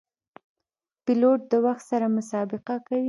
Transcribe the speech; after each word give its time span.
پیلوټ 1.03 1.39
د 1.51 1.53
وخت 1.65 1.83
سره 1.91 2.05
مسابقه 2.17 2.75
کوي. 2.85 2.99